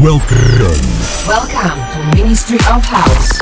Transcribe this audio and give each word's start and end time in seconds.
Welcome. 0.00 0.80
Welcome 1.28 1.76
to 1.92 2.16
Ministry 2.16 2.56
of 2.72 2.82
House 2.82 3.36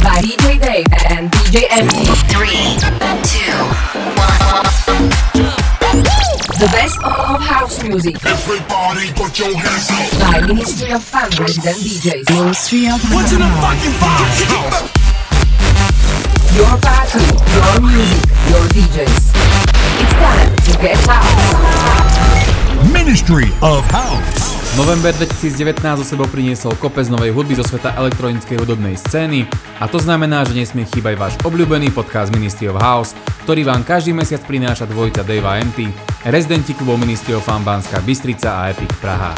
by 0.00 0.22
DJ 0.24 0.58
Dave 0.58 0.86
and 1.12 1.30
DJ 1.30 1.68
MT. 1.68 2.04
Three, 2.32 2.80
two, 3.28 3.52
one. 4.16 5.12
The 6.58 6.68
best 6.72 6.96
of 7.04 7.40
house 7.42 7.82
music 7.82 8.16
Everybody 8.24 9.12
put 9.12 9.38
your 9.38 9.52
hands 9.54 9.90
up. 9.92 10.32
by 10.32 10.40
Ministry 10.46 10.92
of 10.92 11.04
Fun 11.04 11.28
resident 11.38 11.76
DJs. 11.76 12.24
Ministry 12.40 12.86
of 12.88 12.98
What's 13.12 13.32
in 13.32 13.40
the 13.40 13.50
fucking 13.60 13.92
box? 14.00 14.40
Your 16.56 16.72
party, 16.80 17.20
your 17.52 17.80
music, 17.84 18.22
your 18.48 18.64
DJs. 18.72 19.28
It's 20.00 20.14
time 20.16 20.56
to 20.56 20.72
get 20.80 20.96
house. 21.06 21.52
Ministry 22.92 23.52
of 23.60 23.84
House. 23.90 24.41
November 24.72 25.12
2019 25.12 26.00
zo 26.00 26.06
sebou 26.16 26.24
priniesol 26.24 26.72
kopec 26.80 27.04
novej 27.12 27.28
hudby 27.36 27.60
zo 27.60 27.60
sveta 27.60 27.92
elektronickej 27.92 28.56
hudobnej 28.56 28.96
scény 28.96 29.44
a 29.76 29.84
to 29.84 30.00
znamená, 30.00 30.48
že 30.48 30.56
nesmie 30.56 30.88
chýbať 30.88 31.20
váš 31.20 31.34
obľúbený 31.44 31.92
podcast 31.92 32.32
Ministry 32.32 32.72
of 32.72 32.80
House, 32.80 33.12
ktorý 33.44 33.68
vám 33.68 33.84
každý 33.84 34.16
mesiac 34.16 34.40
prináša 34.48 34.88
dvojica 34.88 35.28
Dave 35.28 35.44
a 35.44 35.60
MT, 35.60 35.92
rezidenti 36.24 36.72
klubov 36.72 37.04
Ministry 37.04 37.36
of 37.36 37.44
Fun 37.44 37.60
Bystrica 38.08 38.64
a 38.64 38.72
Epic 38.72 38.88
Praha. 38.96 39.36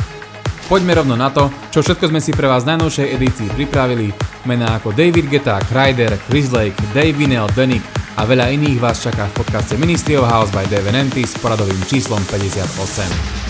Poďme 0.71 1.03
rovno 1.03 1.19
na 1.19 1.35
to, 1.35 1.51
čo 1.75 1.83
všetko 1.83 2.15
sme 2.15 2.23
si 2.23 2.31
pre 2.31 2.47
vás 2.47 2.63
v 2.63 2.79
najnovšej 2.79 3.11
edícii 3.19 3.51
pripravili. 3.59 4.15
Mená 4.47 4.79
ako 4.79 4.95
David 4.95 5.35
Geta, 5.35 5.59
Kryder, 5.67 6.15
Chris 6.31 6.55
Lake, 6.55 6.79
Dave 6.95 7.19
Vinel, 7.19 7.51
Denik 7.59 7.83
a 8.15 8.23
veľa 8.23 8.55
iných 8.55 8.79
vás 8.79 9.03
čaká 9.03 9.27
v 9.35 9.43
podcaste 9.43 9.75
Ministry 9.83 10.15
of 10.15 10.31
House 10.31 10.55
by 10.55 10.63
Dave 10.71 10.95
MT 10.95 11.27
s 11.27 11.35
poradovým 11.43 11.83
číslom 11.91 12.23
58. 12.31 13.44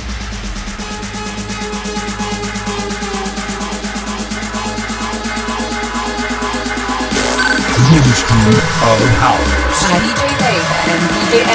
Ministry 8.15 8.55
of 8.55 9.01
House. 9.19 9.91
By 9.91 9.99
DJ 9.99 10.23
Dave 10.39 10.71
and 10.87 11.03
DJ. 11.11 11.51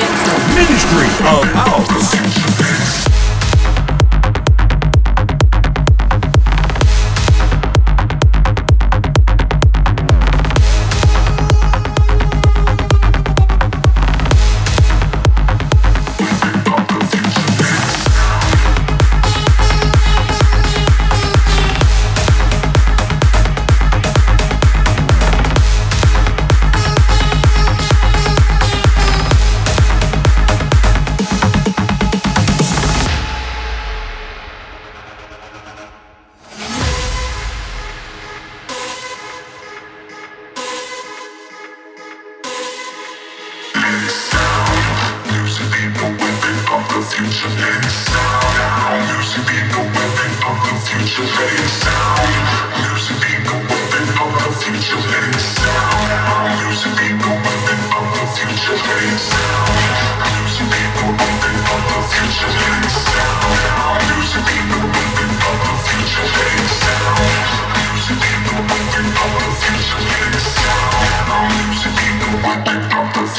Ministry 0.56 1.08
of 1.26 1.46
House. 1.56 2.59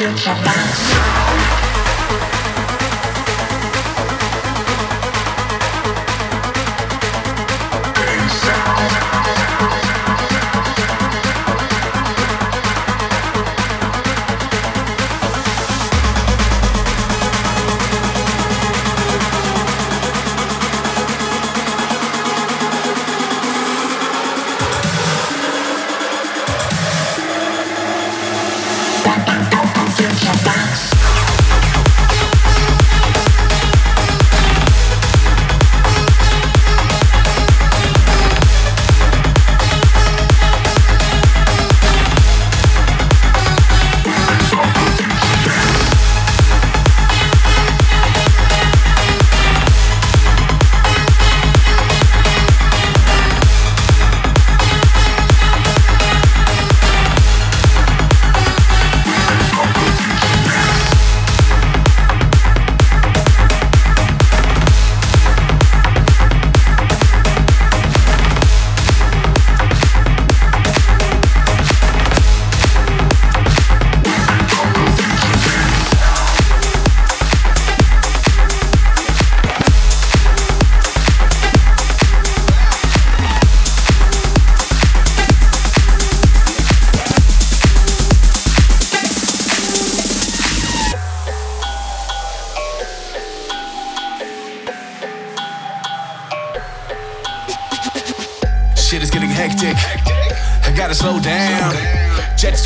Shit 0.00 1.19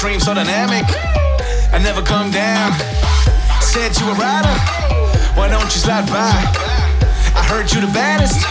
Jet 0.04 0.20
so 0.20 0.34
dynamic. 0.34 0.84
I 1.72 1.80
never 1.80 2.02
come 2.02 2.30
down. 2.30 2.76
Said 3.64 3.96
you 3.96 4.04
a 4.12 4.14
rider. 4.20 4.52
Why 5.32 5.48
don't 5.48 5.64
you 5.64 5.80
slide 5.80 6.04
by? 6.12 6.28
I 7.32 7.40
heard 7.48 7.72
you 7.72 7.80
the 7.80 7.88
baddest. 7.88 8.44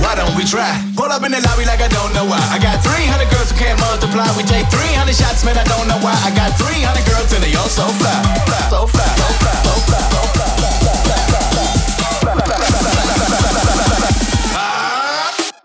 Why 0.00 0.16
don't 0.16 0.34
we 0.34 0.44
try? 0.48 0.72
Pull 0.96 1.12
up 1.12 1.28
in 1.28 1.32
the 1.32 1.44
lobby 1.44 1.68
like 1.68 1.84
I 1.84 1.88
don't 1.92 2.14
know 2.16 2.24
why. 2.24 2.40
I 2.48 2.58
got 2.58 2.80
300 2.80 3.28
girls 3.28 3.52
who 3.52 3.58
can't 3.60 3.78
multiply. 3.84 4.32
We 4.32 4.48
take 4.48 4.64
300 4.72 5.12
shots, 5.12 5.44
man. 5.44 5.60
I 5.60 5.64
don't 5.68 5.86
know 5.92 6.00
why. 6.00 6.16
I 6.24 6.32
got 6.32 6.56
300 6.56 7.04
girls 7.04 7.28
and 7.36 7.44
they 7.44 7.52
all 7.54 7.68
so 7.68 7.84
fly. 8.00 8.16
fly. 8.48 8.56
So 8.72 8.88
fly. 8.88 9.04
So 9.04 9.28
fly. 9.44 9.52
So 9.60 9.76
fly. 9.84 10.00
So 10.08 10.24
fly. 10.32 10.48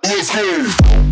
Let's 0.04 0.36
go. 0.36 1.07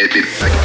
bad. 0.00 0.61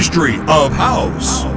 Ministry 0.00 0.36
of 0.48 0.72
House. 0.72 1.49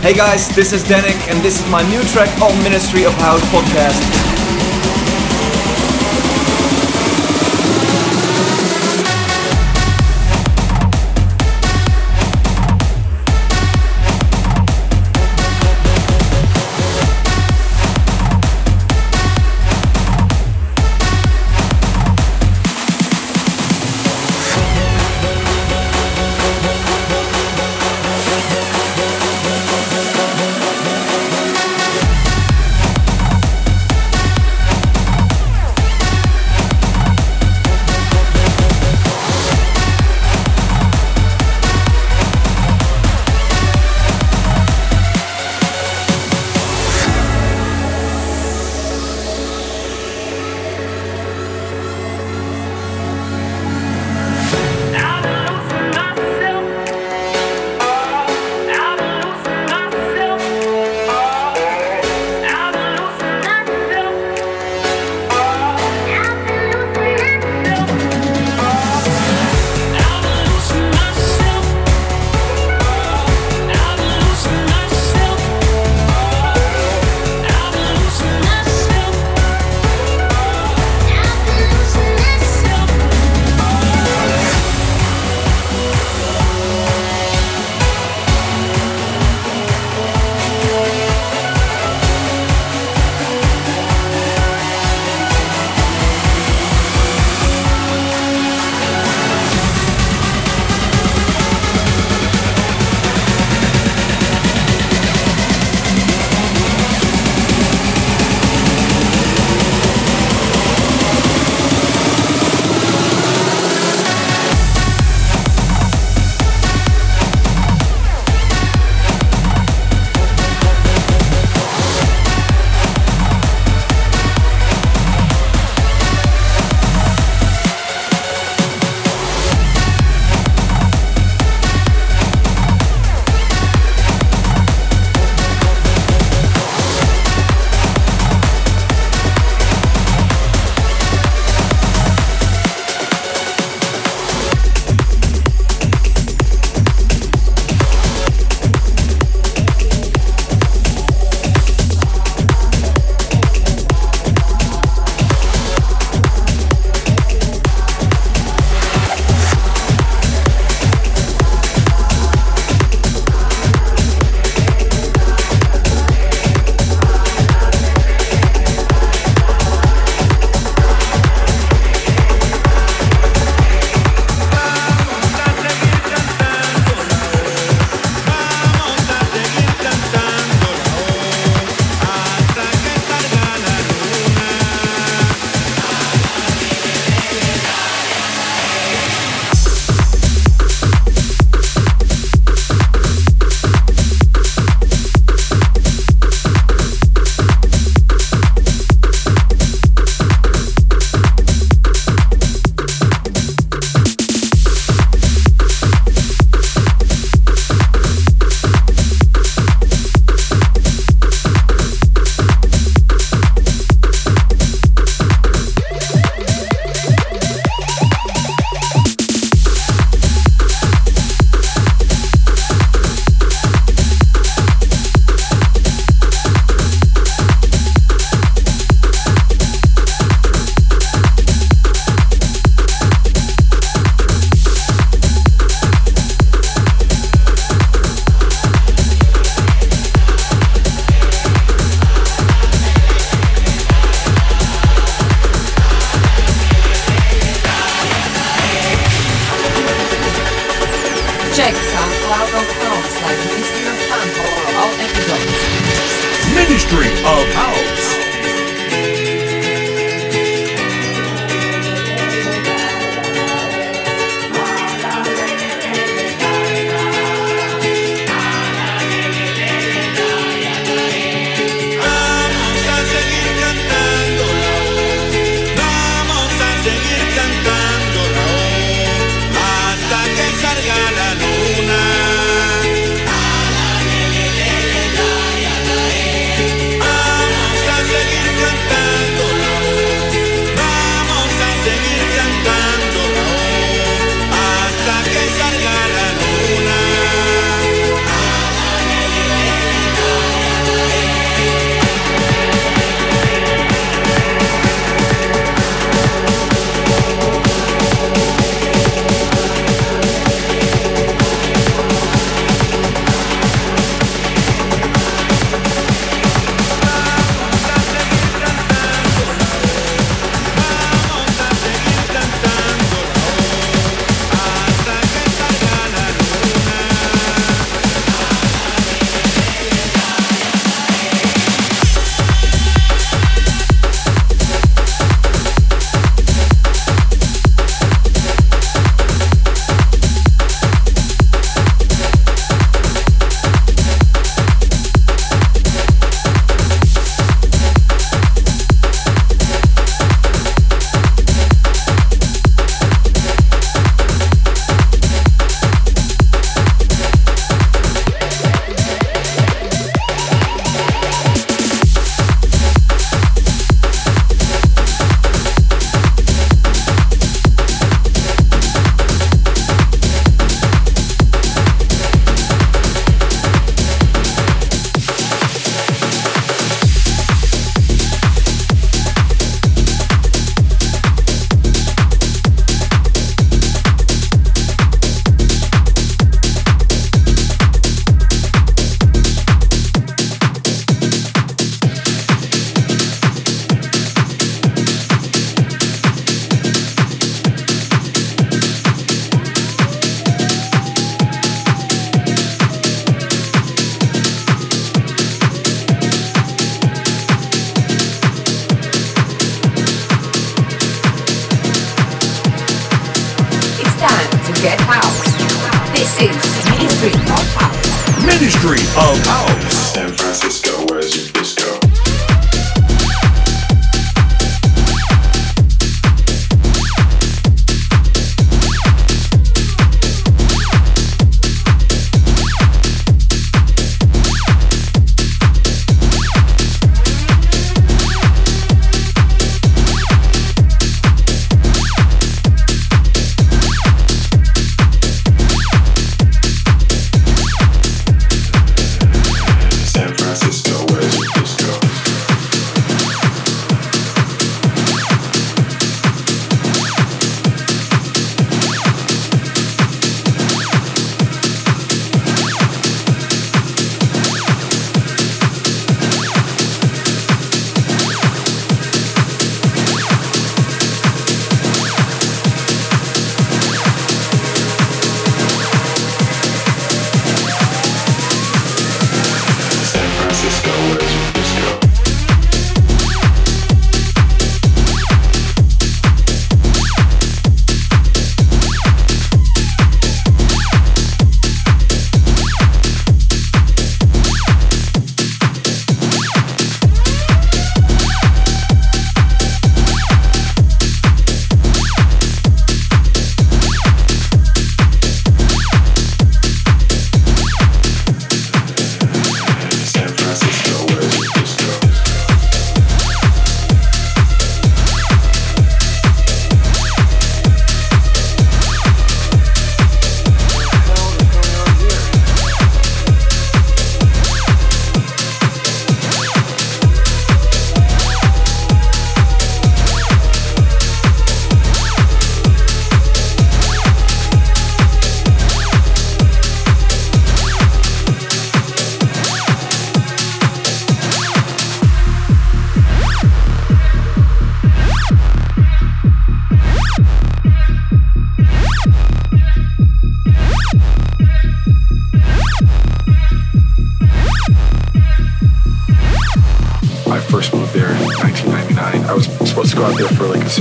Hey 0.00 0.14
guys, 0.14 0.48
this 0.54 0.72
is 0.72 0.84
Danik, 0.84 1.18
and 1.28 1.44
this 1.44 1.60
is 1.60 1.68
my 1.68 1.82
new 1.90 2.00
track 2.04 2.30
on 2.40 2.56
Ministry 2.62 3.04
of 3.04 3.12
House 3.14 3.42
podcast. 3.50 4.27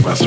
There 0.03 0.26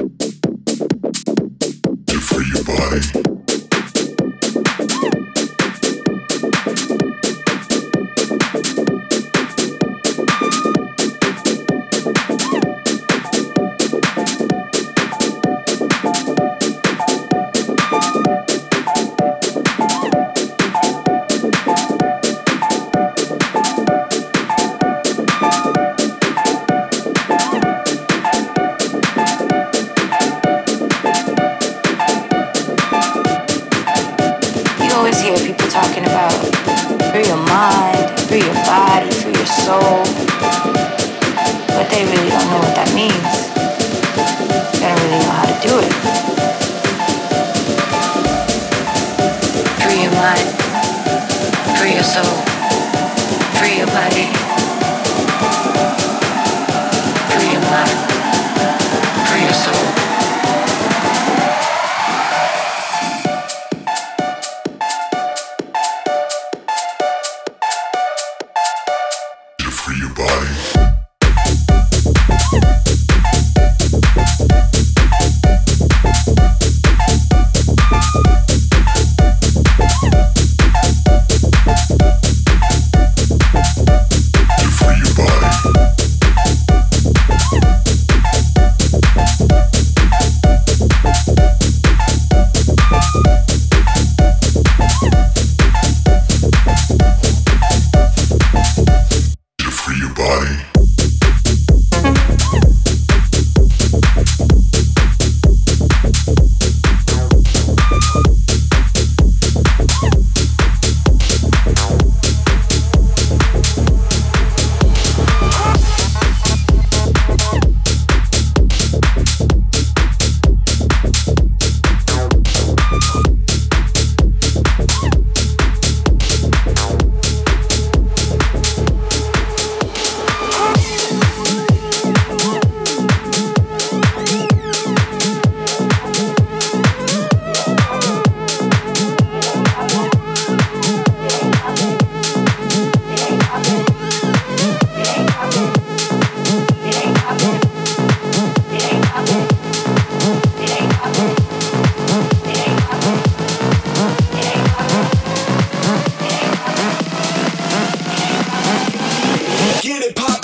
Get 159.81 160.03
it 160.03 160.15
pop. 160.15 160.40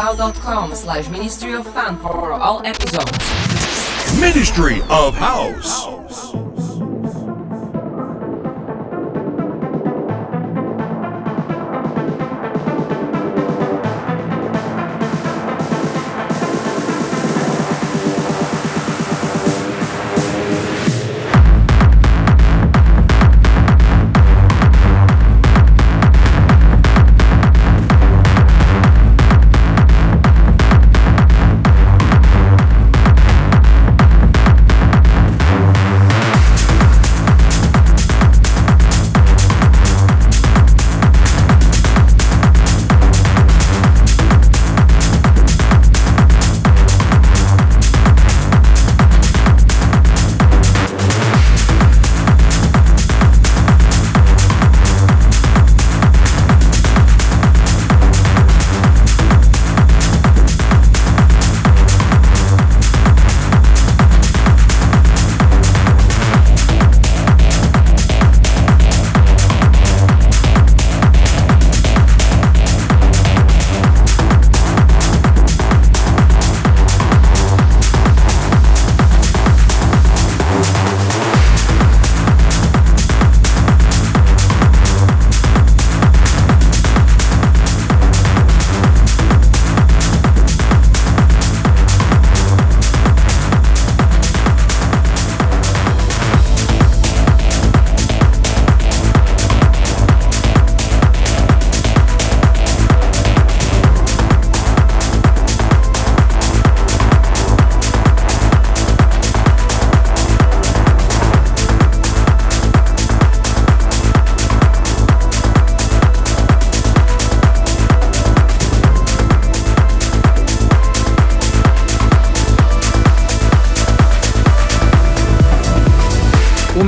soundcloud.com 0.00 0.74
slash 0.74 1.08
Ministry 1.08 1.52
of 1.54 1.66
Fun 1.66 1.98
for 1.98 2.32
all 2.32 2.64
episodes. 2.64 4.20
Ministry 4.20 4.80
of 4.88 5.14
House. 5.14 5.89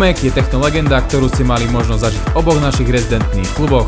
Umek 0.02 0.18
je 0.18 0.34
techno 0.34 0.58
legenda, 0.58 0.98
ktorú 0.98 1.30
ste 1.30 1.46
mali 1.46 1.62
možnosť 1.70 2.02
zažiť 2.02 2.22
v 2.26 2.30
oboch 2.34 2.58
našich 2.58 2.90
rezidentných 2.90 3.46
kluboch. 3.54 3.86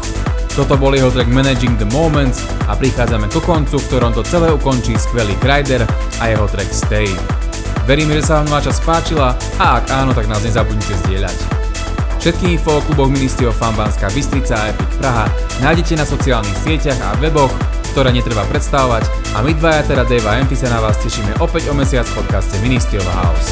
Toto 0.54 0.78
bol 0.78 0.94
jeho 0.94 1.10
track 1.10 1.26
Managing 1.26 1.74
the 1.74 1.90
Moments 1.90 2.38
a 2.70 2.78
prichádzame 2.78 3.26
ku 3.34 3.42
koncu, 3.42 3.82
v 3.82 3.86
ktorom 3.90 4.14
to 4.14 4.22
celé 4.22 4.46
ukončí 4.54 4.94
skvelý 4.94 5.34
Kryder 5.42 5.82
a 6.22 6.30
jeho 6.30 6.46
track 6.46 6.70
Stay. 6.70 7.10
Verím, 7.90 8.14
že 8.14 8.30
sa 8.30 8.46
vám 8.46 8.62
časť 8.62 8.86
páčila 8.86 9.34
a 9.58 9.82
ak 9.82 9.90
áno, 9.90 10.14
tak 10.14 10.30
nás 10.30 10.38
nezabudnite 10.46 10.94
zdieľať. 11.02 11.34
Všetky 12.22 12.62
info 12.62 12.78
o 12.78 12.84
kluboch 12.86 13.10
Fun 13.50 13.74
Banská 13.74 14.06
Bystrica 14.14 14.54
a 14.54 14.70
Epic 14.70 14.94
Praha 15.02 15.26
nájdete 15.66 15.98
na 15.98 16.06
sociálnych 16.06 16.62
sieťach 16.62 17.00
a 17.10 17.18
weboch, 17.18 17.50
ktoré 17.90 18.14
netreba 18.14 18.46
predstavovať 18.46 19.02
a 19.34 19.42
my 19.42 19.50
dvaja, 19.50 19.82
teda 19.82 20.06
Dave 20.06 20.30
a 20.30 20.38
Empty 20.38 20.54
sa 20.54 20.70
na 20.70 20.78
vás 20.78 20.94
tešíme 21.02 21.42
opäť 21.42 21.66
o 21.66 21.74
mesiac 21.74 22.06
v 22.06 22.22
podcaste 22.22 22.54
Ministry 22.62 23.02
of 23.02 23.08
House. 23.18 23.50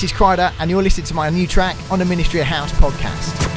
This 0.00 0.12
is 0.12 0.16
Kryder, 0.16 0.50
and 0.58 0.70
you're 0.70 0.82
listening 0.82 1.04
to 1.08 1.14
my 1.14 1.28
new 1.28 1.46
track 1.46 1.76
on 1.90 1.98
the 1.98 2.06
Ministry 2.06 2.40
of 2.40 2.46
House 2.46 2.72
podcast. 2.72 3.49